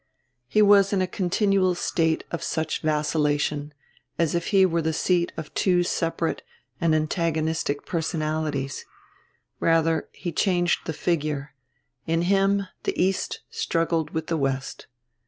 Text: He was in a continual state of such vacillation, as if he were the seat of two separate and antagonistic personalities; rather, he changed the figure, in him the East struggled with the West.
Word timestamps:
He 0.47 0.63
was 0.63 0.93
in 0.93 0.99
a 1.03 1.05
continual 1.05 1.75
state 1.75 2.23
of 2.31 2.41
such 2.41 2.81
vacillation, 2.81 3.71
as 4.17 4.33
if 4.33 4.47
he 4.47 4.65
were 4.65 4.81
the 4.81 4.93
seat 4.93 5.31
of 5.37 5.53
two 5.53 5.83
separate 5.83 6.41
and 6.79 6.95
antagonistic 6.95 7.85
personalities; 7.85 8.83
rather, 9.59 10.09
he 10.11 10.31
changed 10.31 10.87
the 10.87 10.93
figure, 10.93 11.53
in 12.07 12.23
him 12.23 12.65
the 12.81 12.99
East 12.99 13.41
struggled 13.51 14.09
with 14.09 14.25
the 14.25 14.37
West. 14.37 14.87